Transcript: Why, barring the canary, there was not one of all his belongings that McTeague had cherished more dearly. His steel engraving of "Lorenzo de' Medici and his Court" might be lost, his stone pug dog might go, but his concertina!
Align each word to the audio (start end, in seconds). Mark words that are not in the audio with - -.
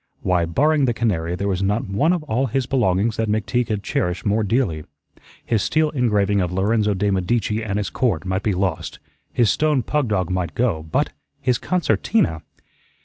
Why, 0.23 0.45
barring 0.47 0.85
the 0.85 0.95
canary, 0.95 1.35
there 1.35 1.47
was 1.47 1.61
not 1.61 1.87
one 1.87 2.11
of 2.11 2.23
all 2.23 2.47
his 2.47 2.65
belongings 2.65 3.17
that 3.17 3.29
McTeague 3.29 3.67
had 3.67 3.83
cherished 3.83 4.25
more 4.25 4.41
dearly. 4.43 4.83
His 5.45 5.61
steel 5.61 5.91
engraving 5.91 6.41
of 6.41 6.51
"Lorenzo 6.51 6.95
de' 6.95 7.11
Medici 7.11 7.63
and 7.63 7.77
his 7.77 7.91
Court" 7.91 8.25
might 8.25 8.41
be 8.41 8.53
lost, 8.55 8.97
his 9.31 9.51
stone 9.51 9.83
pug 9.83 10.07
dog 10.07 10.31
might 10.31 10.55
go, 10.55 10.81
but 10.81 11.11
his 11.39 11.59
concertina! 11.59 12.41